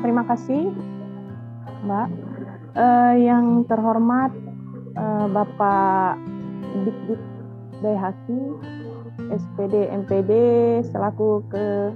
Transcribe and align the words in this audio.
terima 0.00 0.24
kasih, 0.26 0.72
Mbak. 1.84 2.08
Uh, 2.70 3.14
yang 3.18 3.66
terhormat 3.66 4.30
uh, 4.94 5.26
Bapak 5.28 6.16
Dikdik 6.86 7.22
Bayhaki, 7.82 8.40
SPD 9.28 9.90
MPD 9.90 10.32
selaku 10.88 11.44
ke 11.50 11.92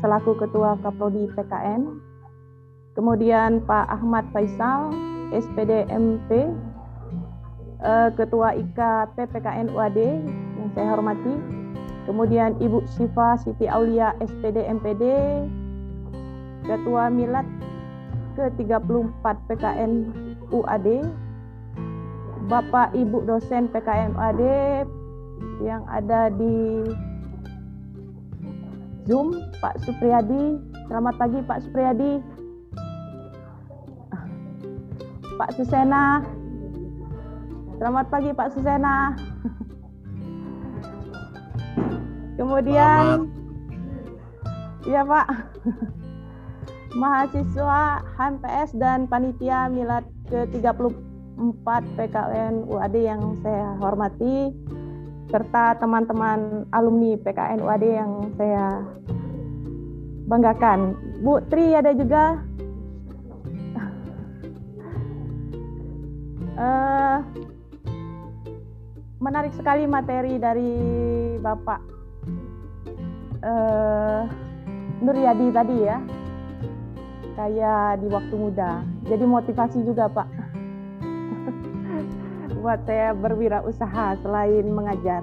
selaku 0.00 0.34
Ketua 0.38 0.80
Kaprodi 0.80 1.30
PKN. 1.36 2.00
Kemudian 2.94 3.62
Pak 3.66 3.90
Ahmad 3.90 4.26
Faisal, 4.30 4.94
SPD 5.34 5.86
MP, 5.90 6.50
uh, 7.82 8.08
Ketua 8.14 8.54
IKA 8.54 9.12
PPKN 9.18 9.70
UAD 9.74 9.98
yang 10.32 10.68
saya 10.72 10.94
hormati. 10.94 11.34
Kemudian 12.04 12.56
Ibu 12.60 12.84
Syifa 12.84 13.40
Siti 13.40 13.64
Aulia, 13.64 14.12
SPD 14.20 14.60
MPD, 14.68 15.02
Ketua 16.64 17.12
Milad 17.12 17.44
ke-34 18.40 19.24
PKN 19.46 19.92
UAD, 20.48 20.88
Bapak 22.48 22.96
Ibu 22.96 23.28
dosen 23.28 23.68
PKN 23.68 24.16
UAD 24.16 24.42
yang 25.60 25.84
ada 25.86 26.32
di 26.32 26.88
Zoom, 29.04 29.36
Pak 29.60 29.76
Supriyadi. 29.84 30.56
Selamat 30.88 31.14
pagi 31.20 31.38
Pak 31.44 31.60
Supriyadi. 31.68 32.12
Pak 35.36 35.50
Susena. 35.60 36.24
Selamat 37.76 38.06
pagi 38.08 38.30
Pak 38.32 38.48
Susena. 38.56 39.12
Kemudian 42.40 43.30
Iya 44.84 45.00
Pak 45.00 45.28
mahasiswa 46.94 48.06
HMPS 48.14 48.70
dan 48.78 49.10
panitia 49.10 49.66
milad 49.66 50.06
ke-34 50.30 51.66
PKN 51.98 52.70
UAD 52.70 52.96
yang 53.02 53.34
saya 53.42 53.74
hormati 53.82 54.54
serta 55.34 55.74
teman-teman 55.82 56.70
alumni 56.70 57.18
PKN 57.18 57.58
UAD 57.58 57.84
yang 57.84 58.10
saya 58.38 58.86
banggakan. 60.30 60.94
Bu 61.20 61.42
Tri 61.50 61.74
ada 61.74 61.90
juga. 61.92 62.38
Uh, 66.54 67.18
menarik 69.24 69.50
sekali 69.58 69.90
materi 69.90 70.38
dari 70.38 70.70
Bapak 71.42 71.80
uh, 73.42 74.22
Nuryadi 75.02 75.50
tadi 75.50 75.76
ya 75.82 75.98
kayak 77.34 78.00
di 78.02 78.06
waktu 78.10 78.34
muda. 78.34 78.82
Jadi 79.06 79.24
motivasi 79.26 79.78
juga 79.82 80.08
Pak 80.10 80.28
buat 82.62 82.80
saya 82.88 83.12
berwirausaha 83.12 84.18
selain 84.22 84.66
mengajar. 84.70 85.22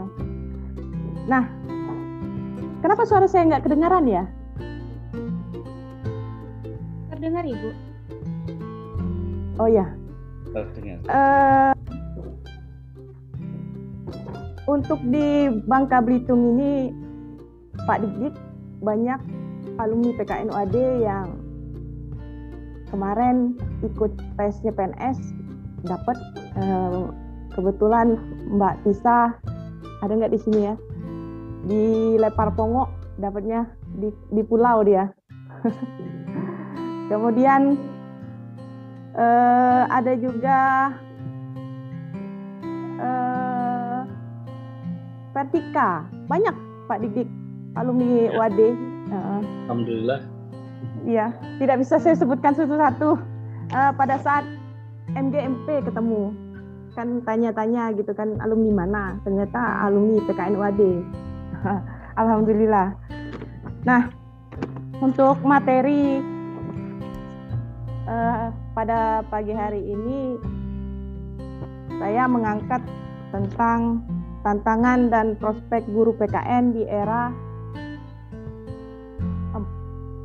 Nah, 1.26 1.48
kenapa 2.84 3.08
suara 3.08 3.26
saya 3.26 3.48
nggak 3.48 3.66
kedengaran 3.66 4.06
ya? 4.06 4.24
Terdengar 7.10 7.44
Ibu. 7.46 7.70
Oh 9.60 9.70
ya. 9.70 9.88
Terdengar. 10.52 10.98
Uh, 11.08 11.74
untuk 14.70 15.00
di 15.10 15.50
Bangka 15.66 16.02
Belitung 16.02 16.58
ini, 16.58 16.94
Pak 17.86 18.06
Dik 18.06 18.34
banyak 18.82 19.20
alumni 19.78 20.12
PKN 20.18 20.50
UAD 20.54 20.76
yang 21.02 21.41
kemarin 22.92 23.56
ikut 23.82 24.12
tesnya 24.36 24.76
PNS 24.76 25.18
dapat 25.88 26.18
eh, 26.60 27.04
kebetulan 27.56 28.20
Mbak 28.52 28.86
Tisa 28.86 29.34
ada 30.04 30.12
nggak 30.12 30.34
di 30.36 30.40
sini 30.40 30.60
ya? 30.68 30.76
Di 31.66 31.84
Lepar 32.20 32.54
Pongok 32.54 33.18
dapatnya 33.18 33.66
di, 33.98 34.12
di 34.34 34.42
pulau 34.44 34.84
dia. 34.84 35.10
Kemudian 37.12 37.80
eh, 39.16 39.84
ada 39.88 40.14
juga 40.20 40.60
eh, 43.00 44.00
Vertika 45.32 46.06
banyak 46.28 46.56
Pak 46.92 47.00
Dik 47.08 47.30
alumni 47.80 48.28
UAD 48.36 48.60
Alhamdulillah 49.68 50.31
Iya, 51.02 51.34
tidak 51.58 51.82
bisa 51.82 51.98
saya 51.98 52.14
sebutkan 52.14 52.54
satu-satu. 52.54 53.18
Uh, 53.72 53.92
pada 53.98 54.22
saat 54.22 54.46
MGMP 55.18 55.82
ketemu, 55.82 56.36
kan 56.94 57.24
tanya-tanya 57.26 57.96
gitu 57.98 58.12
kan 58.14 58.38
alumni 58.44 58.86
mana? 58.86 59.04
Ternyata 59.26 59.88
alumni 59.88 60.22
PKN 60.30 60.56
UAD. 60.60 60.82
Alhamdulillah. 62.22 62.94
Nah, 63.88 64.14
untuk 65.02 65.42
materi 65.42 66.22
uh, 68.06 68.54
pada 68.78 69.26
pagi 69.26 69.56
hari 69.58 69.82
ini 69.82 70.38
saya 71.98 72.30
mengangkat 72.30 72.82
tentang 73.34 74.06
tantangan 74.46 75.10
dan 75.10 75.38
prospek 75.38 75.86
guru 75.90 76.14
PKN 76.18 76.74
di 76.76 76.84
era 76.86 77.34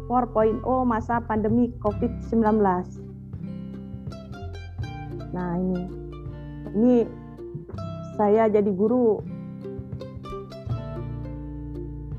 4.0 0.06 0.62
masa 0.86 1.18
pandemi 1.22 1.74
COVID-19. 1.82 2.62
Nah, 5.34 5.50
ini 5.58 5.80
ini 6.76 6.94
saya 8.16 8.48
jadi 8.48 8.70
guru 8.70 9.20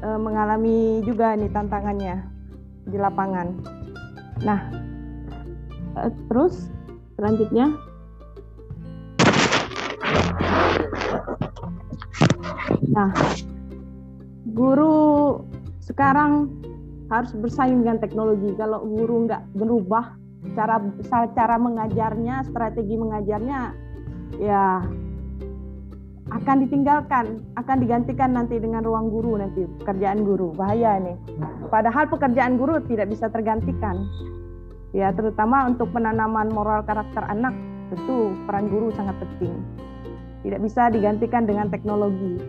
e, 0.03 0.09
mengalami 0.19 1.01
juga 1.07 1.33
nih 1.33 1.49
tantangannya 1.49 2.27
di 2.91 2.97
lapangan. 2.99 3.55
Nah, 4.43 4.59
e, 5.95 6.11
terus 6.29 6.69
selanjutnya 7.15 7.71
Nah, 12.87 13.13
guru 14.57 15.37
sekarang 15.85 16.49
harus 17.07 17.31
bersaing 17.35 17.83
dengan 17.83 17.99
teknologi. 18.03 18.51
Kalau 18.59 18.83
guru 18.83 19.27
nggak 19.27 19.55
berubah 19.55 20.15
cara 20.55 20.79
cara 21.07 21.55
mengajarnya, 21.59 22.45
strategi 22.47 22.95
mengajarnya, 22.95 23.59
ya 24.39 24.83
akan 26.27 26.67
ditinggalkan, 26.67 27.39
akan 27.55 27.77
digantikan 27.79 28.35
nanti 28.35 28.59
dengan 28.59 28.83
ruang 28.83 29.07
guru 29.07 29.39
nanti 29.39 29.63
pekerjaan 29.79 30.27
guru 30.27 30.51
bahaya 30.51 30.99
ini. 30.99 31.15
Padahal 31.71 32.11
pekerjaan 32.11 32.59
guru 32.59 32.83
tidak 32.83 33.07
bisa 33.07 33.31
tergantikan, 33.31 34.07
ya 34.91 35.15
terutama 35.15 35.71
untuk 35.71 35.87
penanaman 35.95 36.51
moral 36.51 36.83
karakter 36.83 37.23
anak 37.31 37.55
tentu 37.95 38.35
peran 38.43 38.67
guru 38.67 38.91
sangat 38.91 39.15
penting. 39.23 39.55
Tidak 40.43 40.59
bisa 40.63 40.91
digantikan 40.91 41.47
dengan 41.47 41.71
teknologi. 41.71 42.39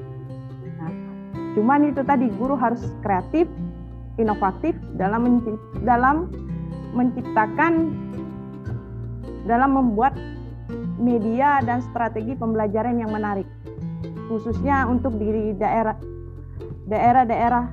Nah, 0.79 0.93
cuman 1.55 1.91
itu 1.91 2.03
tadi 2.03 2.31
guru 2.35 2.55
harus 2.59 2.83
kreatif, 3.03 3.47
inovatif 4.19 4.75
dalam 4.99 5.43
dalam 5.87 6.29
menciptakan 6.93 7.95
dalam 9.47 9.71
membuat 9.73 10.13
media 10.99 11.63
dan 11.65 11.81
strategi 11.81 12.35
pembelajaran 12.35 13.01
yang 13.01 13.15
menarik 13.15 13.47
khususnya 14.29 14.85
untuk 14.85 15.17
di 15.17 15.57
daerah 15.57 15.97
daerah-daerah 16.91 17.65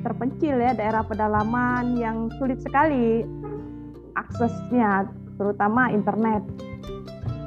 terpencil 0.00 0.56
ya 0.56 0.72
daerah 0.72 1.02
pedalaman 1.04 1.98
yang 1.98 2.32
sulit 2.38 2.62
sekali 2.62 3.26
aksesnya 4.14 5.06
terutama 5.38 5.94
internet. 5.94 6.42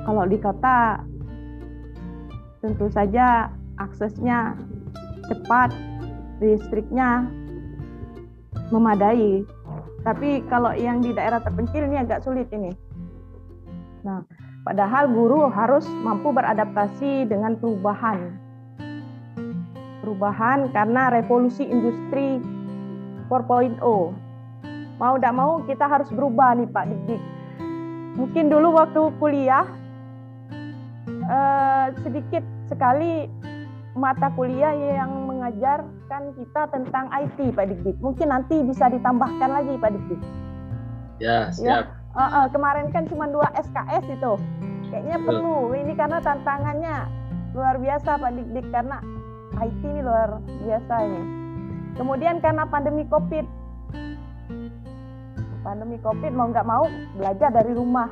Kalau 0.07 0.23
di 0.25 0.37
kota 0.39 1.03
tentu 2.63 2.87
saja 2.89 3.51
aksesnya 3.77 4.55
cepat 5.27 5.73
listriknya 6.41 7.27
memadai. 8.71 9.43
Tapi 10.01 10.41
kalau 10.49 10.73
yang 10.73 11.03
di 11.03 11.13
daerah 11.13 11.37
terpencil 11.43 11.85
ini 11.85 12.01
agak 12.01 12.25
sulit 12.25 12.49
ini. 12.49 12.73
Nah, 14.01 14.25
padahal 14.65 15.13
guru 15.13 15.45
harus 15.51 15.85
mampu 16.01 16.33
beradaptasi 16.33 17.29
dengan 17.29 17.53
perubahan. 17.59 18.33
Perubahan 20.01 20.73
karena 20.73 21.13
revolusi 21.13 21.61
industri 21.61 22.41
4.0. 23.29 23.77
Mau 24.97 25.13
tidak 25.17 25.33
mau 25.37 25.61
kita 25.65 25.85
harus 25.85 26.09
berubah 26.09 26.57
nih 26.57 26.69
Pak 26.69 26.85
Dik. 27.05 27.21
Mungkin 28.17 28.49
dulu 28.49 28.73
waktu 28.73 29.01
kuliah 29.21 29.65
eh, 31.05 31.85
sedikit 32.01 32.43
sekali 32.65 33.29
mata 33.93 34.33
kuliah 34.33 34.73
yang 34.73 35.29
mengajarkan 36.11 36.35
kita 36.35 36.61
tentang 36.75 37.05
IT 37.15 37.39
Pak 37.55 37.65
Dik. 37.71 37.97
Mungkin 38.03 38.27
nanti 38.27 38.55
bisa 38.67 38.91
ditambahkan 38.91 39.47
lagi 39.47 39.73
Pak 39.79 39.91
Dik. 39.95 40.21
Ya, 41.23 41.47
ya. 41.47 41.55
siap. 41.55 41.85
Ya, 41.87 42.19
uh, 42.19 42.23
uh, 42.35 42.45
kemarin 42.51 42.91
kan 42.91 43.07
cuma 43.07 43.31
dua 43.31 43.47
SKS 43.55 44.03
itu. 44.11 44.33
Kayaknya 44.91 45.17
perlu. 45.23 45.71
Ini 45.71 45.93
karena 45.95 46.19
tantangannya 46.19 46.95
luar 47.55 47.79
biasa 47.79 48.19
Pak 48.19 48.31
Dik-Dik 48.35 48.67
karena 48.75 48.99
IT 49.63 49.81
ini 49.87 50.01
luar 50.03 50.29
biasa 50.43 50.93
ini. 51.07 51.21
Kemudian 51.95 52.43
karena 52.43 52.67
pandemi 52.67 53.07
COVID, 53.07 53.45
pandemi 55.63 55.95
COVID 56.03 56.31
mau 56.35 56.47
nggak 56.51 56.67
mau 56.67 56.87
belajar 57.15 57.55
dari 57.55 57.71
rumah 57.71 58.11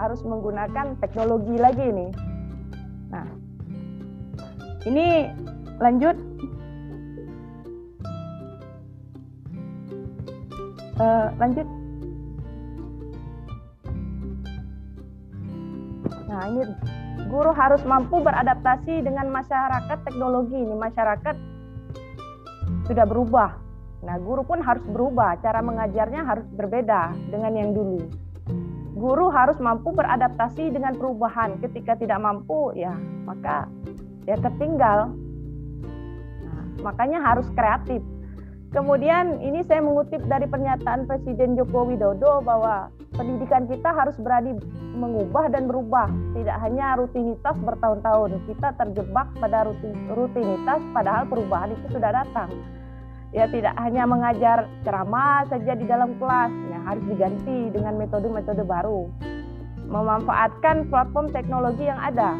harus 0.00 0.24
menggunakan 0.24 0.96
teknologi 1.04 1.56
lagi 1.60 1.84
nih. 1.84 2.10
Nah, 3.12 3.28
ini 4.88 5.28
lanjut. 5.84 6.33
Uh, 10.94 11.26
lanjut. 11.42 11.66
Nah, 16.30 16.42
ini 16.50 16.62
guru 17.26 17.50
harus 17.50 17.82
mampu 17.82 18.22
beradaptasi 18.22 19.02
dengan 19.02 19.26
masyarakat 19.30 19.98
teknologi 20.06 20.54
ini. 20.54 20.74
Masyarakat 20.74 21.36
sudah 22.86 23.06
berubah. 23.06 23.58
Nah, 24.06 24.20
guru 24.22 24.46
pun 24.46 24.62
harus 24.62 24.86
berubah. 24.86 25.34
Cara 25.42 25.58
mengajarnya 25.66 26.22
harus 26.22 26.46
berbeda 26.54 27.10
dengan 27.26 27.52
yang 27.58 27.70
dulu. 27.74 28.06
Guru 28.94 29.34
harus 29.34 29.58
mampu 29.58 29.90
beradaptasi 29.90 30.70
dengan 30.70 30.94
perubahan. 30.94 31.58
Ketika 31.58 31.98
tidak 31.98 32.22
mampu, 32.22 32.70
ya 32.78 32.94
maka 33.26 33.66
ya 34.30 34.38
tertinggal. 34.38 35.10
Nah, 36.46 36.64
makanya 36.86 37.18
harus 37.18 37.50
kreatif. 37.58 37.98
Kemudian 38.74 39.38
ini 39.38 39.62
saya 39.62 39.78
mengutip 39.78 40.18
dari 40.26 40.50
pernyataan 40.50 41.06
Presiden 41.06 41.54
Joko 41.54 41.86
Widodo 41.86 42.42
bahwa 42.42 42.90
pendidikan 43.14 43.70
kita 43.70 43.94
harus 43.94 44.18
berani 44.18 44.58
mengubah 44.98 45.46
dan 45.46 45.70
berubah, 45.70 46.10
tidak 46.34 46.58
hanya 46.58 46.98
rutinitas 46.98 47.54
bertahun-tahun. 47.62 48.34
Kita 48.50 48.74
terjebak 48.74 49.30
pada 49.38 49.70
rutinitas 50.10 50.82
padahal 50.90 51.22
perubahan 51.30 51.70
itu 51.70 51.86
sudah 51.94 52.10
datang. 52.18 52.50
Ya 53.30 53.46
tidak 53.46 53.78
hanya 53.78 54.10
mengajar 54.10 54.66
ceramah 54.82 55.46
saja 55.46 55.78
di 55.78 55.86
dalam 55.86 56.18
kelas, 56.18 56.50
ya 56.50 56.78
harus 56.82 57.04
diganti 57.06 57.70
dengan 57.70 57.94
metode-metode 57.94 58.66
baru. 58.66 59.06
Memanfaatkan 59.86 60.90
platform 60.90 61.30
teknologi 61.30 61.86
yang 61.86 62.02
ada. 62.02 62.34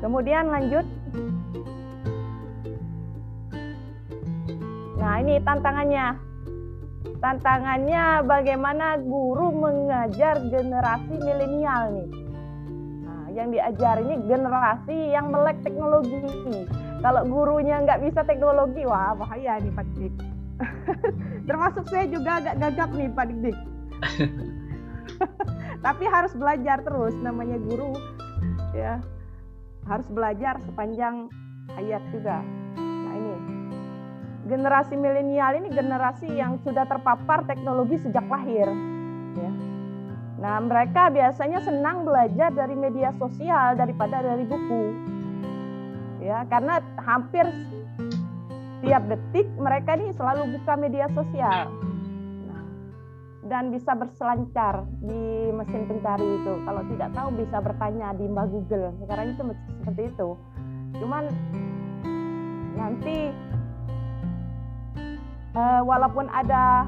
Kemudian 0.00 0.48
lanjut 0.48 0.88
Nah, 5.04 5.20
ini 5.20 5.36
tantangannya. 5.44 6.16
Tantangannya 7.20 8.24
bagaimana 8.24 8.96
guru 9.04 9.52
mengajar 9.52 10.40
generasi 10.48 11.20
milenial 11.20 11.92
nih. 11.92 12.08
Nah, 13.04 13.28
yang 13.36 13.52
diajar 13.52 14.00
ini 14.00 14.24
generasi 14.24 15.12
yang 15.12 15.28
melek 15.28 15.60
teknologi. 15.60 16.24
Kalau 17.04 17.20
gurunya 17.28 17.84
nggak 17.84 18.00
bisa 18.00 18.24
teknologi, 18.24 18.88
wah 18.88 19.12
bahaya 19.12 19.60
nih 19.60 19.72
Pak 19.76 19.88
Dik. 19.92 20.14
Termasuk 21.52 21.84
saya 21.92 22.08
juga 22.08 22.40
agak 22.40 22.64
gagap 22.64 22.90
nih 22.96 23.12
Pak 23.12 23.28
Dik. 23.44 23.58
Tapi 25.84 26.04
harus 26.08 26.32
belajar 26.32 26.80
terus 26.80 27.12
namanya 27.20 27.60
guru 27.60 27.92
ya. 28.72 29.04
Harus 29.84 30.08
belajar 30.08 30.56
sepanjang 30.64 31.28
hayat 31.76 32.00
juga 32.08 32.40
generasi 34.44 34.94
milenial 34.94 35.56
ini 35.56 35.72
generasi 35.72 36.28
yang 36.28 36.60
sudah 36.60 36.84
terpapar 36.84 37.48
teknologi 37.48 37.96
sejak 37.96 38.24
lahir. 38.28 38.68
Ya. 39.34 39.52
Nah, 40.44 40.56
mereka 40.60 41.08
biasanya 41.08 41.64
senang 41.64 42.04
belajar 42.04 42.52
dari 42.52 42.76
media 42.76 43.16
sosial 43.16 43.80
daripada 43.80 44.20
dari 44.20 44.44
buku. 44.44 44.84
Ya, 46.20 46.44
karena 46.48 46.80
hampir 47.00 47.48
tiap 48.84 49.08
detik 49.08 49.48
mereka 49.56 49.96
ini 49.96 50.12
selalu 50.12 50.60
buka 50.60 50.76
media 50.76 51.08
sosial. 51.16 51.72
Nah, 52.44 52.64
dan 53.48 53.72
bisa 53.72 53.96
berselancar 53.96 54.84
di 55.00 55.48
mesin 55.56 55.88
pencari 55.88 56.28
itu. 56.44 56.52
Kalau 56.68 56.82
tidak 56.92 57.08
tahu 57.16 57.28
bisa 57.40 57.56
bertanya 57.64 58.12
di 58.12 58.28
Mbak 58.28 58.46
Google. 58.52 58.92
Sekarang 59.00 59.32
itu 59.32 59.42
seperti 59.80 60.02
itu. 60.12 60.28
Cuman 61.00 61.24
nanti 62.76 63.32
uh, 65.54 65.80
walaupun 65.86 66.26
ada 66.30 66.86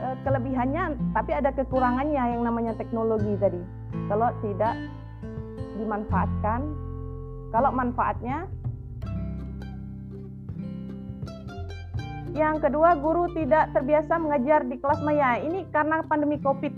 uh, 0.00 0.16
kelebihannya, 0.22 0.94
tapi 1.16 1.32
ada 1.34 1.50
kekurangannya 1.50 2.38
yang 2.38 2.42
namanya 2.44 2.72
teknologi 2.76 3.34
tadi. 3.40 3.60
Kalau 4.06 4.30
tidak 4.44 4.76
dimanfaatkan, 5.80 6.60
kalau 7.50 7.70
manfaatnya 7.72 8.46
Yang 12.34 12.66
kedua, 12.66 12.98
guru 12.98 13.30
tidak 13.30 13.70
terbiasa 13.78 14.18
mengajar 14.18 14.66
di 14.66 14.74
kelas 14.82 14.98
maya. 15.06 15.38
Ini 15.38 15.70
karena 15.70 16.02
pandemi 16.02 16.34
Covid. 16.42 16.74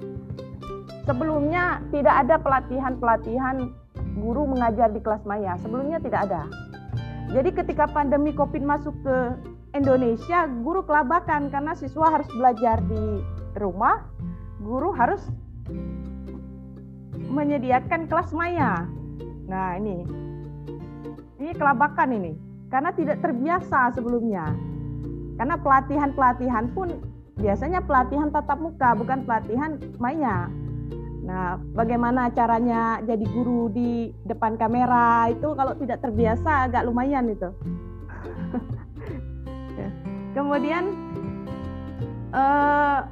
Sebelumnya 1.09 1.81
tidak 1.89 2.13
ada 2.13 2.37
pelatihan-pelatihan 2.37 3.73
guru 4.21 4.45
mengajar 4.45 4.93
di 4.93 5.01
kelas 5.01 5.25
maya. 5.25 5.57
Sebelumnya 5.65 5.97
tidak 5.97 6.29
ada. 6.29 6.45
Jadi 7.33 7.57
ketika 7.57 7.89
pandemi 7.89 8.37
Covid 8.37 8.61
masuk 8.61 8.93
ke 9.01 9.17
Indonesia 9.77 10.49
guru 10.65 10.81
kelabakan 10.89 11.53
karena 11.53 11.77
siswa 11.77 12.09
harus 12.09 12.29
belajar 12.33 12.81
di 12.89 13.21
rumah, 13.61 14.09
guru 14.65 14.91
harus 14.97 15.21
menyediakan 17.29 18.09
kelas 18.09 18.33
maya. 18.33 18.89
Nah, 19.47 19.77
ini. 19.77 20.09
Ini 21.37 21.53
kelabakan 21.53 22.17
ini. 22.17 22.33
Karena 22.73 22.91
tidak 22.97 23.21
terbiasa 23.21 23.93
sebelumnya. 23.93 24.57
Karena 25.37 25.61
pelatihan-pelatihan 25.61 26.73
pun 26.73 26.97
biasanya 27.37 27.85
pelatihan 27.85 28.33
tatap 28.33 28.57
muka, 28.57 28.97
bukan 28.97 29.29
pelatihan 29.29 29.77
maya. 30.01 30.49
Nah, 31.27 31.61
bagaimana 31.77 32.33
caranya 32.33 33.03
jadi 33.05 33.27
guru 33.29 33.69
di 33.69 34.15
depan 34.25 34.57
kamera 34.57 35.29
itu 35.29 35.53
kalau 35.53 35.75
tidak 35.77 36.01
terbiasa 36.01 36.71
agak 36.71 36.87
lumayan 36.89 37.29
itu. 37.29 37.53
Kemudian 40.37 40.93
uh, 42.37 43.09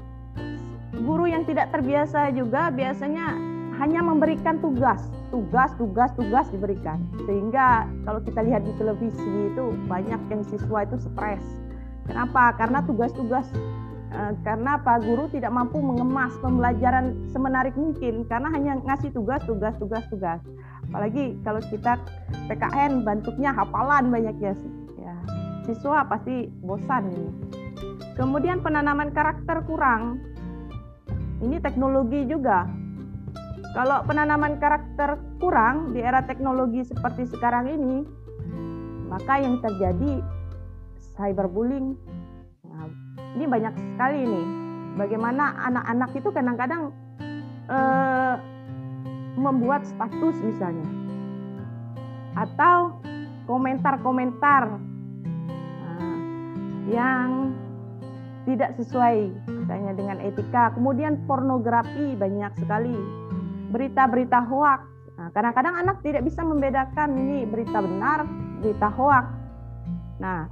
guru 0.93 1.25
yang 1.25 1.49
tidak 1.49 1.73
terbiasa 1.73 2.29
juga 2.37 2.69
biasanya 2.69 3.33
hanya 3.81 4.05
memberikan 4.05 4.61
tugas, 4.61 5.09
tugas, 5.33 5.73
tugas, 5.81 6.13
tugas 6.15 6.47
diberikan. 6.53 7.01
Sehingga 7.25 7.89
kalau 8.05 8.21
kita 8.21 8.45
lihat 8.45 8.63
di 8.69 8.77
televisi 8.77 9.31
itu 9.49 9.73
banyak 9.89 10.21
yang 10.29 10.43
siswa 10.47 10.85
itu 10.85 11.01
stres. 11.01 11.43
Kenapa? 12.05 12.53
Karena 12.61 12.85
tugas-tugas 12.85 13.49
uh, 14.13 14.37
karena 14.45 14.77
Pak 14.85 15.09
Guru 15.09 15.27
tidak 15.33 15.51
mampu 15.51 15.81
mengemas 15.81 16.37
pembelajaran 16.45 17.17
semenarik 17.33 17.73
mungkin 17.75 18.29
karena 18.29 18.53
hanya 18.53 18.77
ngasih 18.85 19.11
tugas, 19.17 19.41
tugas, 19.49 19.73
tugas, 19.81 20.05
tugas. 20.13 20.45
Apalagi 20.93 21.35
kalau 21.41 21.65
kita 21.73 21.97
PKN 22.53 23.03
bentuknya 23.03 23.57
hafalan 23.57 24.13
banyak 24.13 24.37
ya 24.39 24.53
siswa 25.65 26.05
pasti 26.07 26.49
bosan 26.63 27.11
ini. 27.11 27.31
Kemudian 28.15 28.63
penanaman 28.63 29.11
karakter 29.11 29.65
kurang. 29.67 30.23
Ini 31.43 31.59
teknologi 31.59 32.25
juga. 32.31 32.69
Kalau 33.75 34.07
penanaman 34.07 34.63
karakter 34.63 35.19
kurang 35.43 35.91
di 35.91 35.99
era 35.99 36.23
teknologi 36.23 36.87
seperti 36.87 37.27
sekarang 37.27 37.67
ini, 37.67 38.07
maka 39.11 39.43
yang 39.43 39.59
terjadi 39.59 40.23
cyberbullying. 41.19 41.99
Nah, 42.71 42.87
ini 43.35 43.45
banyak 43.51 43.75
sekali 43.75 44.21
nih. 44.31 44.47
Bagaimana 44.95 45.59
anak-anak 45.75 46.11
itu 46.15 46.29
kadang-kadang 46.31 46.95
eh, 47.67 48.35
membuat 49.35 49.83
status 49.91 50.39
misalnya, 50.39 50.87
atau 52.39 52.95
komentar-komentar 53.51 54.94
yang 56.89 57.57
tidak 58.45 58.77
sesuai 58.77 59.33
misalnya 59.49 59.93
dengan 59.97 60.19
etika. 60.21 60.73
Kemudian 60.77 61.25
pornografi 61.25 62.13
banyak 62.17 62.53
sekali. 62.61 62.97
Berita-berita 63.73 64.45
hoak. 64.45 64.81
Nah, 65.15 65.29
kadang-kadang 65.33 65.75
anak 65.81 65.97
tidak 66.05 66.23
bisa 66.27 66.45
membedakan 66.45 67.17
ini 67.17 67.49
berita 67.49 67.81
benar, 67.81 68.29
berita 68.61 68.89
hoak. 68.93 69.25
Nah, 70.21 70.47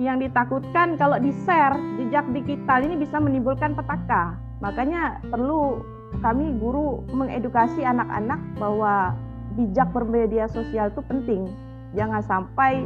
yang 0.00 0.18
ditakutkan 0.18 0.98
kalau 0.98 1.20
di-share 1.22 1.78
jejak 2.00 2.26
digital 2.34 2.82
ini 2.82 2.98
bisa 2.98 3.20
menimbulkan 3.22 3.78
petaka. 3.78 4.34
Makanya 4.58 5.22
perlu 5.30 5.84
kami 6.18 6.56
guru 6.58 7.04
mengedukasi 7.14 7.84
anak-anak 7.84 8.40
bahwa 8.58 9.14
bijak 9.54 9.90
bermedia 9.94 10.50
sosial 10.50 10.90
itu 10.90 11.02
penting. 11.06 11.46
Jangan 11.94 12.22
sampai 12.26 12.82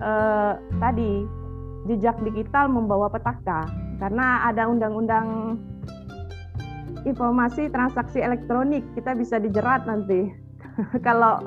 eh, 0.00 0.52
tadi 0.80 1.12
jejak 1.86 2.18
digital 2.26 2.68
membawa 2.68 3.06
petaka. 3.08 3.64
Karena 3.96 4.44
ada 4.44 4.68
undang-undang 4.68 5.56
informasi 7.06 7.70
transaksi 7.70 8.18
elektronik 8.18 8.82
kita 8.98 9.14
bisa 9.14 9.38
dijerat 9.38 9.86
nanti. 9.86 10.34
Kalau 11.06 11.40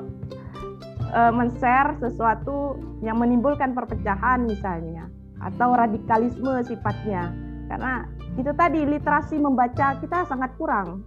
e, 1.12 1.20
men-share 1.30 1.94
sesuatu 2.00 2.80
yang 3.04 3.20
menimbulkan 3.20 3.76
perpecahan 3.76 4.48
misalnya 4.48 5.06
atau 5.44 5.76
radikalisme 5.76 6.64
sifatnya. 6.64 7.30
Karena 7.70 8.08
itu 8.34 8.50
tadi 8.56 8.82
literasi 8.82 9.36
membaca 9.38 10.00
kita 10.00 10.26
sangat 10.26 10.50
kurang. 10.58 11.04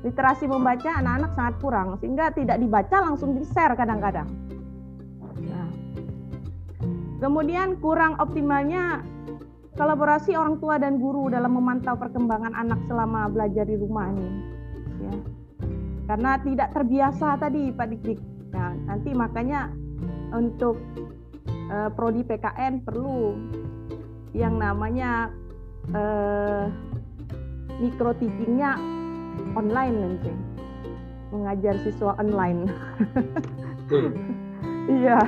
Literasi 0.00 0.48
membaca 0.48 0.96
anak-anak 0.96 1.36
sangat 1.36 1.54
kurang 1.60 1.88
sehingga 2.00 2.32
tidak 2.32 2.56
dibaca 2.56 3.04
langsung 3.04 3.36
di-share 3.36 3.76
kadang-kadang. 3.76 4.24
nah, 4.24 4.49
kemudian 7.20 7.76
kurang 7.78 8.16
optimalnya 8.16 9.04
kolaborasi 9.76 10.34
orang 10.34 10.58
tua 10.58 10.80
dan 10.80 10.98
guru 10.98 11.30
dalam 11.30 11.54
memantau 11.54 11.94
perkembangan 11.94 12.56
anak 12.56 12.80
selama 12.88 13.30
belajar 13.30 13.68
di 13.68 13.76
rumah 13.76 14.10
ini 14.10 14.28
ya. 15.04 15.14
Karena 16.10 16.40
tidak 16.42 16.74
terbiasa 16.74 17.38
tadi 17.38 17.70
Pak 17.70 17.86
Dik 17.86 18.02
Dik 18.02 18.20
nah, 18.50 18.74
nanti 18.90 19.14
makanya 19.14 19.70
untuk 20.34 20.80
uh, 21.70 21.92
prodi 21.94 22.26
PKN 22.26 22.82
perlu 22.82 23.38
yang 24.34 24.58
namanya 24.58 25.30
uh, 25.94 26.66
mikro 27.78 28.16
teachingnya 28.16 28.74
online 29.54 29.96
nanti. 29.96 30.32
Mengajar 31.30 31.78
siswa 31.86 32.18
online. 32.18 32.66
Iya 34.90 35.22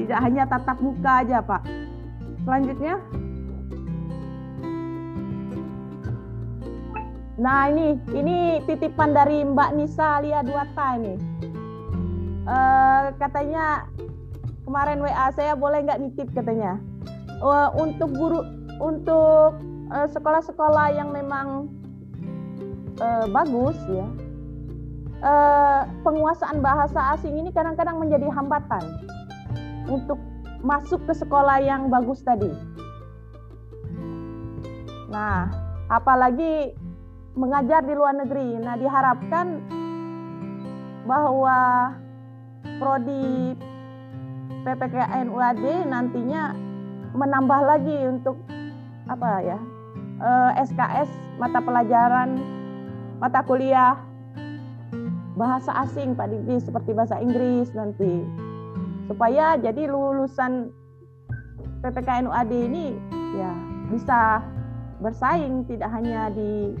tidak 0.00 0.18
hanya 0.24 0.48
tatap 0.48 0.78
muka 0.80 1.12
aja 1.20 1.38
Pak 1.44 1.62
selanjutnya 2.44 2.96
Nah 7.40 7.72
ini 7.72 7.96
ini 8.12 8.60
titipan 8.68 9.16
dari 9.16 9.40
Mbak 9.40 9.72
Nisa 9.72 10.20
Lia 10.20 10.44
Duata 10.44 11.00
ini. 11.00 11.16
Uh, 12.44 13.16
katanya 13.16 13.88
kemarin 14.68 15.00
WA 15.00 15.32
saya 15.32 15.56
boleh 15.56 15.80
nggak 15.88 16.04
nitip 16.04 16.28
katanya. 16.36 16.76
Uh, 17.40 17.72
untuk 17.80 18.12
guru 18.12 18.44
untuk 18.76 19.56
sekolah 19.88 20.44
sekolah-sekolah 20.44 20.86
yang 20.92 21.16
memang 21.16 21.72
uh, 23.00 23.24
bagus 23.32 23.80
ya. 23.88 24.04
Uh, 25.24 25.88
penguasaan 26.04 26.60
bahasa 26.60 27.16
asing 27.16 27.40
ini 27.40 27.48
kadang-kadang 27.56 27.96
menjadi 27.96 28.28
hambatan 28.36 28.84
untuk 29.88 30.20
masuk 30.60 31.00
ke 31.08 31.14
sekolah 31.16 31.62
yang 31.64 31.88
bagus 31.88 32.20
tadi. 32.20 32.50
Nah, 35.08 35.48
apalagi 35.88 36.76
mengajar 37.38 37.80
di 37.86 37.94
luar 37.96 38.14
negeri. 38.20 38.60
Nah, 38.60 38.76
diharapkan 38.76 39.46
bahwa 41.08 41.58
prodi 42.78 43.56
PPKN 44.62 45.32
UAD 45.32 45.64
nantinya 45.88 46.52
menambah 47.16 47.60
lagi 47.64 47.96
untuk 48.06 48.36
apa 49.10 49.42
ya 49.42 49.58
SKS 50.60 51.10
eh, 51.10 51.20
mata 51.40 51.58
pelajaran 51.64 52.38
mata 53.18 53.40
kuliah 53.42 53.96
bahasa 55.34 55.72
asing 55.82 56.12
Pak 56.12 56.28
Didi 56.28 56.60
seperti 56.60 56.92
bahasa 56.92 57.16
Inggris 57.18 57.72
nanti 57.72 58.22
supaya 59.10 59.58
jadi 59.58 59.90
lulusan 59.90 60.70
PPKN 61.82 62.30
UAD 62.30 62.52
ini 62.54 62.94
ya 63.34 63.50
bisa 63.90 64.38
bersaing 65.02 65.66
tidak 65.66 65.90
hanya 65.90 66.30
di 66.30 66.78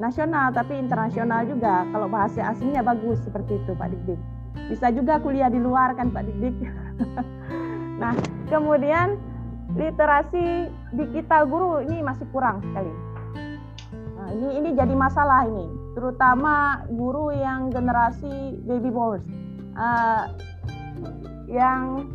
nasional 0.00 0.56
tapi 0.56 0.80
internasional 0.80 1.44
juga. 1.44 1.84
Kalau 1.92 2.08
bahasa 2.08 2.48
asingnya 2.48 2.80
bagus 2.80 3.20
seperti 3.20 3.60
itu 3.60 3.76
Pak 3.76 3.92
Dik 3.92 4.16
bisa 4.72 4.88
juga 4.88 5.20
kuliah 5.20 5.52
di 5.52 5.60
luar 5.60 5.92
kan 5.94 6.08
Pak 6.08 6.24
Dik 6.26 6.56
nah 8.02 8.16
kemudian 8.48 9.20
literasi 9.76 10.72
digital 10.96 11.44
guru 11.44 11.84
ini 11.84 12.00
masih 12.00 12.24
kurang 12.32 12.64
sekali. 12.64 12.88
Nah, 14.16 14.28
ini 14.32 14.48
ini 14.64 14.68
jadi 14.72 14.94
masalah 14.96 15.44
ini 15.44 15.68
terutama 15.92 16.86
guru 16.88 17.32
yang 17.36 17.68
generasi 17.68 18.56
baby 18.64 18.88
boomers. 18.88 19.26
Uh, 19.76 20.32
yang 21.46 22.06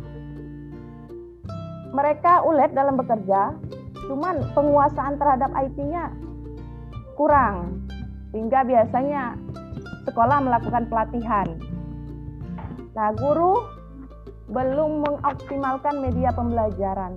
mereka 1.92 2.40
ulet 2.44 2.72
dalam 2.72 2.96
bekerja 2.96 3.52
cuman 4.08 4.42
penguasaan 4.56 5.16
terhadap 5.20 5.50
IT-nya 5.56 6.10
kurang 7.14 7.86
sehingga 8.32 8.64
biasanya 8.64 9.36
sekolah 10.08 10.42
melakukan 10.42 10.88
pelatihan. 10.88 11.48
Nah, 12.96 13.12
guru 13.16 13.60
belum 14.52 15.04
mengoptimalkan 15.04 16.02
media 16.02 16.32
pembelajaran 16.34 17.12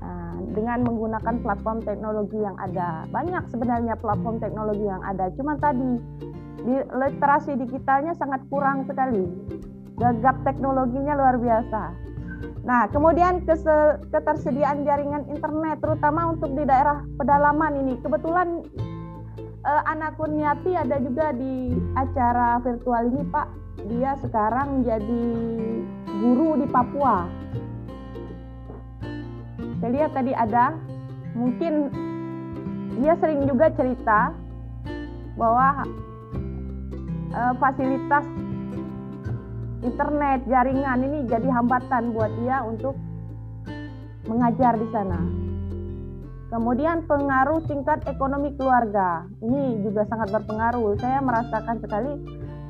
nah, 0.00 0.36
dengan 0.56 0.86
menggunakan 0.86 1.34
platform 1.42 1.84
teknologi 1.84 2.38
yang 2.40 2.56
ada. 2.60 3.04
Banyak 3.10 3.48
sebenarnya 3.52 3.98
platform 3.98 4.40
teknologi 4.40 4.86
yang 4.86 5.02
ada, 5.04 5.28
cuma 5.36 5.56
tadi 5.58 5.98
di 6.62 6.76
literasi 6.78 7.58
digitalnya 7.58 8.14
sangat 8.14 8.40
kurang 8.46 8.86
sekali. 8.86 9.26
Gagap 10.00 10.36
teknologinya 10.46 11.14
luar 11.14 11.36
biasa. 11.36 11.82
Nah, 12.62 12.86
kemudian 12.94 13.42
ketersediaan 14.14 14.86
jaringan 14.86 15.26
internet 15.26 15.82
terutama 15.82 16.30
untuk 16.30 16.54
di 16.54 16.62
daerah 16.62 17.02
pedalaman 17.18 17.82
ini. 17.82 17.98
Kebetulan 17.98 18.62
uh, 19.66 19.82
anak 19.90 20.14
Kurniati 20.14 20.78
ada 20.78 21.02
juga 21.02 21.34
di 21.34 21.74
acara 21.98 22.62
virtual 22.62 23.10
ini 23.10 23.22
Pak. 23.26 23.48
Dia 23.90 24.14
sekarang 24.22 24.86
jadi 24.86 25.26
guru 26.22 26.62
di 26.62 26.66
Papua. 26.70 27.26
Saya 29.82 29.90
lihat 29.90 30.14
tadi 30.14 30.30
ada, 30.30 30.78
mungkin 31.34 31.90
dia 33.02 33.18
sering 33.18 33.42
juga 33.50 33.74
cerita 33.74 34.30
bahwa 35.34 35.82
uh, 37.34 37.54
fasilitas 37.58 38.22
internet 39.82 40.46
jaringan 40.46 40.98
ini 41.02 41.18
jadi 41.26 41.48
hambatan 41.50 42.14
buat 42.14 42.30
dia 42.38 42.62
untuk 42.62 42.94
mengajar 44.30 44.78
di 44.78 44.88
sana. 44.94 45.18
Kemudian 46.52 47.08
pengaruh 47.08 47.64
tingkat 47.64 48.04
ekonomi 48.06 48.52
keluarga. 48.54 49.24
Ini 49.40 49.82
juga 49.82 50.04
sangat 50.06 50.30
berpengaruh. 50.30 51.00
Saya 51.00 51.18
merasakan 51.24 51.80
sekali 51.80 52.12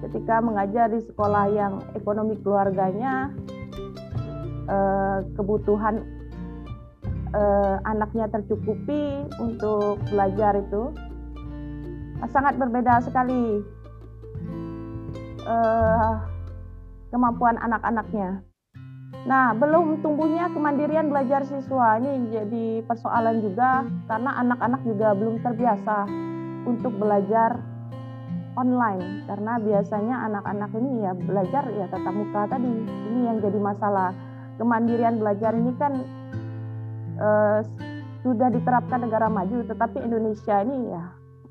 ketika 0.06 0.38
mengajar 0.38 0.86
di 0.90 1.02
sekolah 1.02 1.44
yang 1.50 1.82
ekonomi 1.98 2.38
keluarganya 2.40 3.30
eh, 4.70 5.18
kebutuhan 5.34 6.02
eh, 7.34 7.76
anaknya 7.82 8.30
tercukupi 8.30 9.26
untuk 9.42 9.98
belajar 10.10 10.62
itu 10.62 10.94
sangat 12.30 12.54
berbeda 12.62 13.02
sekali 13.02 13.66
eh, 15.42 16.12
kemampuan 17.12 17.60
anak-anaknya. 17.60 18.40
Nah, 19.22 19.54
belum 19.54 20.02
tumbuhnya 20.02 20.50
kemandirian 20.50 21.06
belajar 21.06 21.46
siswa 21.46 22.00
ini 22.00 22.32
jadi 22.32 22.66
persoalan 22.88 23.38
juga 23.38 23.86
karena 24.10 24.34
anak-anak 24.42 24.82
juga 24.82 25.14
belum 25.14 25.38
terbiasa 25.44 26.10
untuk 26.66 26.96
belajar 26.98 27.60
online 28.58 29.22
karena 29.30 29.62
biasanya 29.62 30.16
anak-anak 30.26 30.70
ini 30.74 31.06
ya 31.06 31.12
belajar 31.14 31.64
ya 31.70 31.86
tatap 31.86 32.14
muka 32.16 32.50
tadi. 32.50 32.72
Ini 32.82 33.20
yang 33.30 33.38
jadi 33.38 33.58
masalah. 33.60 34.10
Kemandirian 34.58 35.22
belajar 35.22 35.54
ini 35.54 35.72
kan 35.78 35.92
eh, 37.20 37.60
sudah 38.22 38.48
diterapkan 38.50 39.02
negara 39.06 39.26
maju 39.26 39.66
tetapi 39.66 40.02
Indonesia 40.02 40.62
ini 40.62 40.94
ya 40.94 41.02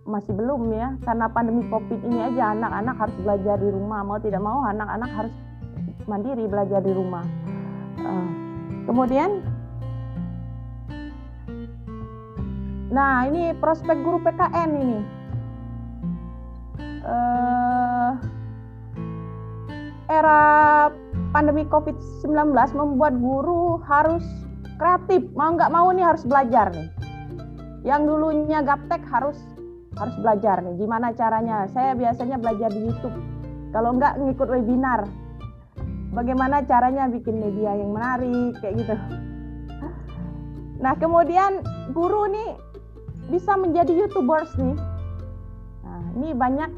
masih 0.07 0.33
belum 0.33 0.71
ya 0.73 0.97
karena 1.05 1.29
pandemi 1.29 1.67
Covid 1.69 1.99
ini 2.01 2.19
aja 2.31 2.57
anak-anak 2.57 2.95
harus 2.97 3.15
belajar 3.21 3.55
di 3.61 3.69
rumah 3.69 4.01
mau 4.01 4.17
tidak 4.17 4.41
mau 4.41 4.65
anak-anak 4.65 5.09
harus 5.13 5.33
mandiri 6.05 6.45
belajar 6.49 6.81
di 6.81 6.93
rumah. 6.93 7.25
Uh, 8.01 8.29
kemudian, 8.89 9.43
nah 12.89 13.25
ini 13.25 13.53
prospek 13.57 13.97
guru 14.01 14.21
PKN 14.21 14.69
ini. 14.77 14.99
Uh, 17.01 18.13
era 20.11 20.41
pandemi 21.33 21.63
COVID-19 21.65 22.53
membuat 22.75 23.15
guru 23.17 23.79
harus 23.87 24.21
kreatif, 24.75 25.23
mau 25.33 25.55
nggak 25.55 25.71
mau 25.71 25.89
nih 25.95 26.05
harus 26.05 26.23
belajar 26.27 26.69
nih. 26.73 26.89
Yang 27.81 28.01
dulunya 28.13 28.61
gaptek 28.61 29.01
harus 29.09 29.39
harus 29.97 30.15
belajar 30.19 30.61
nih. 30.61 30.75
Gimana 30.77 31.15
caranya? 31.15 31.65
Saya 31.71 31.95
biasanya 31.97 32.37
belajar 32.37 32.69
di 32.69 32.85
YouTube. 32.85 33.15
Kalau 33.71 33.95
nggak 33.95 34.19
ngikut 34.19 34.47
webinar, 34.51 35.07
bagaimana 36.11 36.63
caranya 36.67 37.07
bikin 37.07 37.39
media 37.39 37.75
yang 37.75 37.91
menarik 37.95 38.53
kayak 38.59 38.75
gitu 38.83 38.95
Nah, 40.81 40.97
kemudian 40.97 41.61
guru 41.93 42.25
nih 42.25 42.57
bisa 43.29 43.53
menjadi 43.53 43.93
YouTubers 43.93 44.57
nih. 44.57 44.77
Nah, 45.85 46.03
ini 46.17 46.33
banyak 46.33 46.69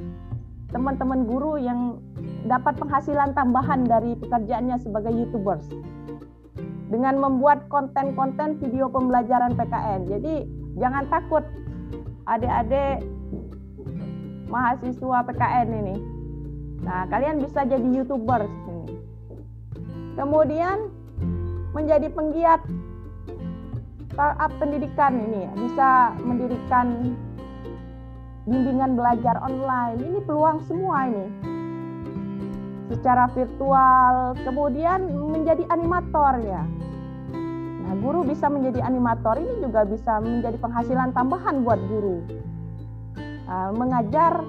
teman-teman 0.76 1.24
guru 1.24 1.56
yang 1.56 2.04
dapat 2.44 2.76
penghasilan 2.76 3.32
tambahan 3.32 3.88
dari 3.88 4.20
pekerjaannya 4.20 4.76
sebagai 4.84 5.16
YouTubers 5.16 5.72
dengan 6.92 7.16
membuat 7.16 7.72
konten-konten 7.72 8.60
video 8.60 8.92
pembelajaran 8.92 9.56
PKN. 9.56 10.12
Jadi 10.12 10.34
jangan 10.76 11.08
takut 11.08 11.48
adik-adik 12.28 13.08
mahasiswa 14.52 15.18
PKN 15.32 15.68
ini. 15.80 15.96
Nah, 16.84 17.08
kalian 17.08 17.40
bisa 17.40 17.64
jadi 17.64 17.88
YouTubers. 17.88 18.52
Kemudian 20.14 20.94
menjadi 21.74 22.08
penggiat 22.14 22.62
startup 24.14 24.52
pendidikan 24.62 25.18
ini 25.18 25.50
bisa 25.58 26.14
mendirikan 26.22 27.18
bimbingan 28.46 28.94
belajar 28.94 29.42
online. 29.42 29.98
Ini 29.98 30.20
peluang 30.22 30.62
semua 30.70 31.10
ini. 31.10 31.28
Secara 32.94 33.26
virtual, 33.34 34.38
kemudian 34.46 35.10
menjadi 35.34 35.66
animator 35.74 36.38
ya. 36.46 36.62
Nah, 37.84 37.94
guru 37.98 38.22
bisa 38.22 38.52
menjadi 38.54 38.86
animator 38.86 39.42
ini 39.42 39.66
juga 39.66 39.82
bisa 39.88 40.22
menjadi 40.22 40.62
penghasilan 40.62 41.10
tambahan 41.18 41.66
buat 41.66 41.82
guru. 41.90 42.22
Nah, 43.50 43.74
mengajar 43.74 44.46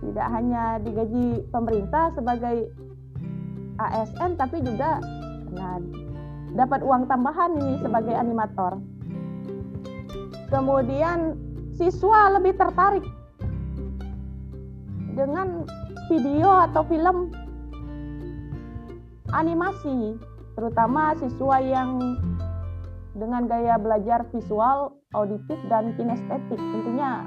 tidak 0.00 0.28
hanya 0.32 0.78
digaji 0.80 1.44
pemerintah 1.50 2.14
sebagai 2.14 2.70
ASN 3.88 4.36
tapi 4.36 4.60
juga 4.60 5.00
nah, 5.56 5.80
dapat 6.52 6.82
uang 6.82 7.06
tambahan 7.06 7.56
ini 7.56 7.80
sebagai 7.80 8.12
animator. 8.12 8.76
Kemudian 10.50 11.38
siswa 11.78 12.34
lebih 12.34 12.58
tertarik 12.58 13.06
dengan 15.14 15.62
video 16.10 16.50
atau 16.66 16.82
film 16.90 17.30
animasi, 19.30 20.18
terutama 20.58 21.14
siswa 21.22 21.62
yang 21.62 22.18
dengan 23.14 23.46
gaya 23.46 23.78
belajar 23.78 24.26
visual, 24.34 24.98
auditif, 25.14 25.58
dan 25.70 25.94
kinestetik. 25.94 26.58
Tentunya 26.58 27.26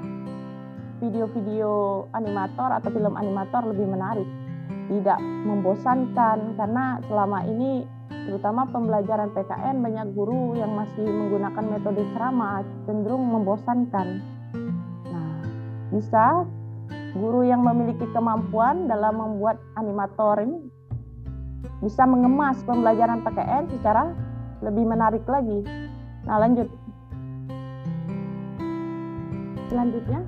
video-video 1.00 2.04
animator 2.12 2.76
atau 2.76 2.88
film 2.92 3.16
animator 3.16 3.64
lebih 3.72 3.88
menarik, 3.88 4.28
tidak 4.88 5.18
membosankan 5.20 6.56
karena 6.60 7.00
selama 7.08 7.40
ini 7.48 7.88
terutama 8.28 8.64
pembelajaran 8.68 9.32
PKN 9.32 9.84
banyak 9.84 10.06
guru 10.16 10.56
yang 10.56 10.72
masih 10.72 11.04
menggunakan 11.04 11.64
metode 11.68 12.02
ceramah 12.16 12.64
cenderung 12.88 13.24
membosankan. 13.28 14.20
Nah, 15.08 15.36
bisa 15.92 16.44
guru 17.14 17.44
yang 17.44 17.62
memiliki 17.62 18.04
kemampuan 18.12 18.88
dalam 18.88 19.20
membuat 19.20 19.60
animator 19.76 20.40
ini 20.40 20.58
bisa 21.84 22.08
mengemas 22.08 22.64
pembelajaran 22.64 23.20
PKN 23.24 23.64
secara 23.76 24.12
lebih 24.64 24.84
menarik 24.88 25.24
lagi. 25.28 25.60
Nah, 26.24 26.40
lanjut. 26.40 26.68
Selanjutnya. 29.68 30.24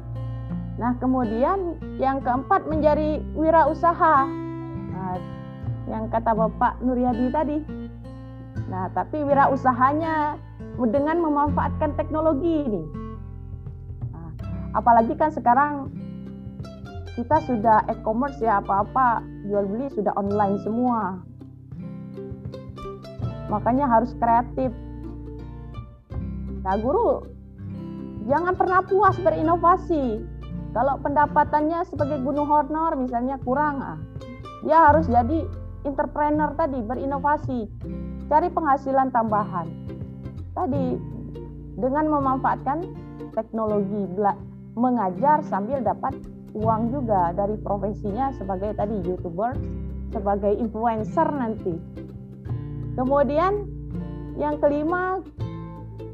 Nah, 0.76 0.92
kemudian 1.00 1.80
yang 1.96 2.20
keempat 2.20 2.68
menjadi 2.68 3.24
wirausaha. 3.32 4.45
Yang 5.86 6.04
kata 6.10 6.34
Bapak 6.34 6.82
Nuryadi 6.82 7.26
tadi, 7.30 7.58
Nah, 8.66 8.88
tapi 8.90 9.22
wirausahanya 9.22 10.40
dengan 10.90 11.20
memanfaatkan 11.22 11.94
teknologi 11.94 12.66
ini. 12.66 12.82
Nah, 14.10 14.30
apalagi 14.74 15.14
kan 15.14 15.30
sekarang 15.30 15.92
kita 17.14 17.40
sudah 17.48 17.86
e-commerce 17.88 18.36
ya 18.42 18.60
apa-apa 18.60 19.24
jual 19.48 19.64
beli 19.68 19.88
sudah 19.94 20.12
online 20.18 20.58
semua. 20.66 21.22
Makanya 23.46 23.86
harus 23.86 24.12
kreatif. 24.18 24.74
Nah, 26.66 26.74
guru 26.82 27.22
jangan 28.26 28.58
pernah 28.58 28.82
puas 28.82 29.14
berinovasi. 29.22 30.26
Kalau 30.74 31.00
pendapatannya 31.00 31.88
sebagai 31.88 32.20
gunung 32.20 32.52
honor 32.52 33.00
misalnya 33.00 33.40
kurang, 33.40 33.80
ah, 33.80 33.96
dia 34.60 34.92
harus 34.92 35.08
jadi 35.08 35.48
entrepreneur 35.86 36.50
tadi 36.58 36.82
berinovasi 36.82 37.70
cari 38.26 38.50
penghasilan 38.50 39.14
tambahan. 39.14 39.70
Tadi 40.52 40.98
dengan 41.78 42.10
memanfaatkan 42.10 42.82
teknologi 43.38 44.02
mengajar 44.74 45.40
sambil 45.46 45.80
dapat 45.80 46.12
uang 46.56 46.90
juga 46.90 47.36
dari 47.36 47.54
profesinya 47.60 48.32
sebagai 48.34 48.74
tadi 48.74 48.96
youtuber, 49.04 49.54
sebagai 50.10 50.56
influencer 50.56 51.28
nanti. 51.30 51.76
Kemudian 52.96 53.68
yang 54.40 54.56
kelima, 54.56 55.20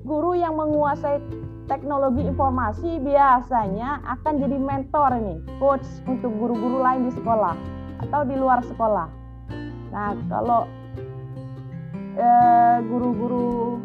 guru 0.03 0.35
yang 0.35 0.59
menguasai 0.59 1.23
teknologi 1.71 2.27
informasi 2.27 2.99
biasanya 3.07 4.03
akan 4.19 4.35
jadi 4.43 4.59
mentor 4.59 5.15
nih, 5.23 5.39
coach 5.63 5.87
untuk 6.11 6.35
guru-guru 6.35 6.83
lain 6.83 7.07
di 7.07 7.13
sekolah 7.15 7.55
atau 8.03 8.27
di 8.27 8.35
luar 8.35 8.67
sekolah. 8.67 9.22
Nah, 9.93 10.17
kalau 10.27 10.65
Eh, 12.13 12.77
guru-guru 12.93 13.81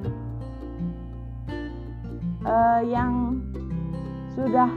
uh, 2.43 2.83
yang 2.83 3.39
sudah 4.35 4.67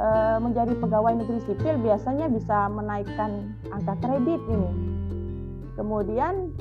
uh, 0.00 0.40
menjadi 0.40 0.72
pegawai 0.80 1.12
negeri 1.12 1.44
sipil 1.44 1.76
biasanya 1.84 2.32
bisa 2.32 2.72
menaikkan 2.72 3.52
angka 3.68 4.00
kredit 4.00 4.40
ini. 4.48 4.70
Kemudian 5.76 6.56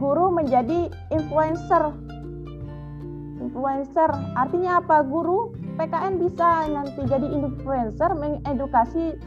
guru 0.00 0.32
menjadi 0.32 0.88
influencer. 1.12 1.92
Influencer 3.44 4.08
artinya 4.40 4.80
apa? 4.80 5.04
Guru 5.04 5.52
PKN 5.76 6.16
bisa 6.16 6.64
nanti 6.72 7.04
jadi 7.04 7.28
influencer 7.28 8.16
mengedukasi 8.16 9.20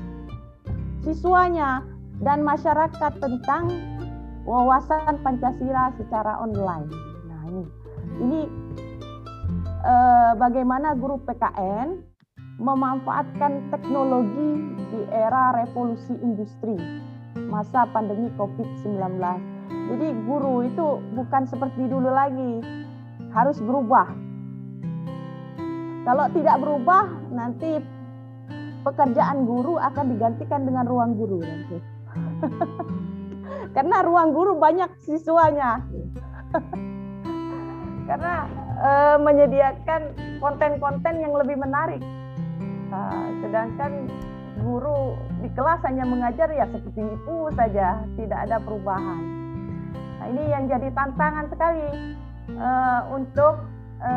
siswanya 1.07 1.87
dan 2.19 2.43
masyarakat 2.43 3.13
tentang 3.23 3.71
wawasan 4.43 5.15
Pancasila 5.23 5.95
secara 5.95 6.43
online. 6.43 6.91
Nah 7.31 7.41
ini, 7.47 7.63
ini 8.19 8.41
eh, 9.87 10.31
bagaimana 10.35 10.99
guru 10.99 11.23
PKN 11.23 12.03
memanfaatkan 12.59 13.71
teknologi 13.71 14.75
di 14.91 15.01
era 15.13 15.55
revolusi 15.55 16.11
industri 16.19 16.75
masa 17.47 17.87
pandemi 17.95 18.27
COVID-19. 18.35 18.99
Jadi 19.87 20.07
guru 20.27 20.67
itu 20.67 20.99
bukan 21.15 21.47
seperti 21.47 21.87
dulu 21.87 22.11
lagi, 22.11 22.59
harus 23.31 23.61
berubah. 23.63 24.11
Kalau 26.03 26.25
tidak 26.31 26.57
berubah, 26.63 27.03
nanti 27.31 27.83
pekerjaan 28.87 29.43
guru 29.43 29.75
akan 29.75 30.15
digantikan 30.15 30.63
dengan 30.63 30.87
ruang 30.87 31.19
guru 31.19 31.43
nanti. 31.43 31.77
Karena 33.75 33.99
ruang 34.07 34.31
guru 34.31 34.55
banyak 34.55 34.87
siswanya. 35.03 35.83
Karena 38.09 38.47
e, 38.79 38.91
menyediakan 39.19 40.01
konten-konten 40.39 41.19
yang 41.19 41.35
lebih 41.35 41.59
menarik. 41.59 41.99
Nah, 42.87 43.27
sedangkan 43.43 44.07
guru 44.63 45.19
di 45.43 45.51
kelas 45.51 45.83
hanya 45.83 46.07
mengajar 46.07 46.47
ya 46.55 46.63
seperti 46.71 47.03
itu 47.03 47.35
saja, 47.59 47.99
tidak 48.15 48.39
ada 48.47 48.57
perubahan. 48.63 49.21
Nah, 50.17 50.25
ini 50.31 50.43
yang 50.47 50.71
jadi 50.71 50.87
tantangan 50.95 51.51
sekali 51.51 52.15
e, 52.55 52.69
untuk 53.11 53.59
e, 53.99 54.13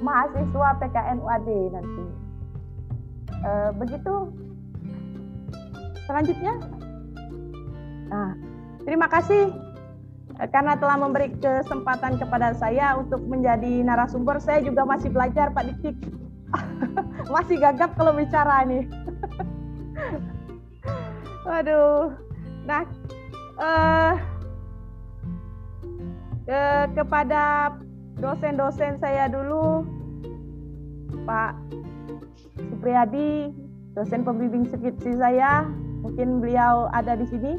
mahasiswa 0.00 0.68
PKN 0.80 1.18
UAD 1.20 1.48
nanti. 1.76 2.04
E, 3.44 3.50
begitu 3.76 4.32
selanjutnya. 6.06 6.54
Nah, 8.06 8.38
terima 8.86 9.10
kasih 9.10 9.50
eh, 10.38 10.48
karena 10.54 10.78
telah 10.78 10.96
memberi 10.96 11.34
kesempatan 11.42 12.16
kepada 12.22 12.54
saya 12.54 12.94
untuk 12.96 13.20
menjadi 13.26 13.82
narasumber. 13.82 14.38
Saya 14.38 14.62
juga 14.62 14.86
masih 14.86 15.10
belajar 15.10 15.50
Pak 15.50 15.66
Dikik. 15.74 15.98
masih 17.34 17.58
gagap 17.58 17.98
kalau 17.98 18.14
bicara 18.14 18.62
nih. 18.64 18.86
Waduh. 21.46 22.14
Nah, 22.66 22.82
eh, 23.58 24.12
ke, 26.46 26.62
kepada 26.94 27.74
dosen-dosen 28.18 29.02
saya 29.02 29.26
dulu, 29.26 29.82
Pak 31.26 31.58
Supriyadi, 32.56 33.52
dosen 33.92 34.24
pembimbing 34.24 34.68
skripsi 34.68 35.16
saya, 35.20 35.68
Mungkin 36.06 36.38
beliau 36.38 36.86
ada 36.94 37.18
di 37.18 37.26
sini. 37.26 37.58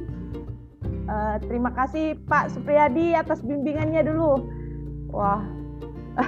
Uh, 1.08 1.36
terima 1.44 1.68
kasih 1.76 2.16
Pak 2.32 2.56
Supriyadi 2.56 3.12
atas 3.12 3.44
bimbingannya 3.44 4.08
dulu. 4.08 4.40
Wah. 5.12 5.44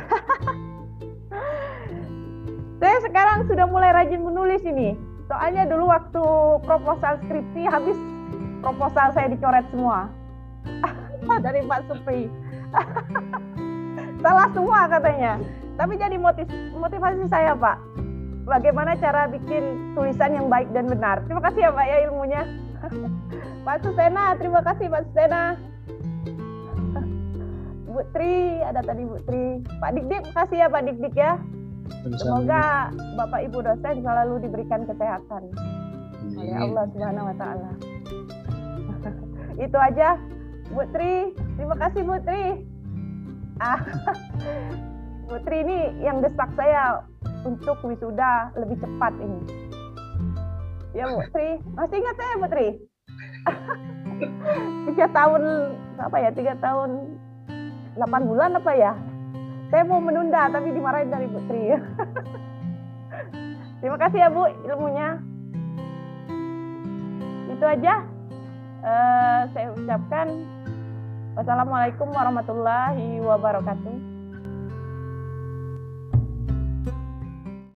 Saya 2.80 2.98
sekarang 3.04 3.48
sudah 3.48 3.68
mulai 3.72 3.96
rajin 3.96 4.20
menulis 4.20 4.60
ini. 4.68 5.00
Soalnya 5.32 5.64
dulu 5.64 5.88
waktu 5.88 6.24
proposal 6.68 7.24
skripsi 7.24 7.68
habis 7.68 7.96
proposal 8.60 9.16
saya 9.16 9.32
dicoret 9.32 9.64
semua. 9.72 10.12
Dari 11.46 11.64
Pak 11.64 11.88
Supri. 11.88 12.28
Salah 14.24 14.48
semua 14.52 14.88
katanya. 14.92 15.40
Tapi 15.80 15.96
jadi 15.96 16.20
motiv 16.20 16.48
motivasi 16.76 17.28
saya, 17.32 17.56
Pak. 17.56 17.80
Bagaimana 18.50 18.98
cara 18.98 19.30
bikin 19.30 19.94
tulisan 19.94 20.34
yang 20.34 20.50
baik 20.50 20.74
dan 20.74 20.90
benar. 20.90 21.22
Terima 21.30 21.42
kasih 21.46 21.62
ya, 21.64 21.70
Pak 21.70 21.86
ya 21.86 21.98
ilmunya. 22.10 22.42
Pak 23.66 23.78
Susena, 23.86 24.34
terima 24.42 24.66
kasih 24.66 24.90
Pak 24.90 25.06
Susena. 25.06 25.54
Bu 27.94 28.02
Tri, 28.10 28.58
ada 28.66 28.82
tadi 28.82 29.06
Bu 29.06 29.22
Tri. 29.30 29.62
Pak 29.78 29.94
Dik-Dik, 29.94 30.34
kasih 30.34 30.66
ya 30.66 30.68
Pak 30.68 30.82
Dik-Dik 30.82 31.14
ya. 31.14 31.38
Semoga 32.18 32.94
Bapak 33.18 33.42
Ibu 33.50 33.66
dosen 33.66 34.02
selalu 34.02 34.36
diberikan 34.46 34.86
kesehatan 34.86 35.44
oleh 36.38 36.58
Allah 36.58 36.84
Subhanahu 36.94 37.30
wa 37.30 37.36
taala. 37.38 37.72
Itu 39.66 39.78
aja 39.78 40.18
Bu 40.74 40.84
Tri. 40.90 41.34
Terima 41.58 41.76
kasih 41.78 42.02
Bu 42.02 42.18
Tri. 42.26 42.66
Ah, 43.62 43.82
Bu 45.28 45.38
Tri 45.46 45.58
ini 45.62 45.80
yang 46.02 46.24
desak 46.24 46.50
saya 46.56 47.04
untuk 47.46 47.78
wisuda 47.86 48.52
lebih 48.56 48.78
cepat 48.80 49.14
ini. 49.20 49.42
Ya 50.98 51.06
Bu 51.06 51.22
Tri, 51.30 51.62
masih 51.78 51.98
ingat 52.02 52.16
saya 52.18 52.34
Bu 52.42 52.48
Tri? 52.50 52.68
tiga 54.92 55.06
tahun 55.16 55.44
apa 55.96 56.18
ya 56.20 56.30
tiga 56.36 56.54
tahun 56.60 57.20
delapan 57.96 58.24
bulan 58.28 58.52
apa 58.58 58.72
ya? 58.76 58.92
Saya 59.70 59.86
mau 59.86 60.02
menunda 60.02 60.50
tapi 60.50 60.74
dimarahin 60.74 61.14
dari 61.14 61.30
Putri 61.30 61.78
terima 63.80 63.98
kasih 64.02 64.20
ya 64.26 64.30
Bu 64.34 64.50
ilmunya. 64.66 65.22
Itu 67.54 67.66
aja. 67.70 68.02
Uh, 68.80 69.42
saya 69.52 69.76
ucapkan 69.76 70.28
wassalamualaikum 71.36 72.08
warahmatullahi 72.16 73.20
wabarakatuh 73.20 74.19